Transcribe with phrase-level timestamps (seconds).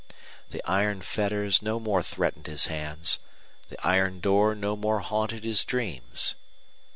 [0.49, 3.19] The iron fetters no more threatened his hands;
[3.69, 6.33] the iron door no more haunted his dreams.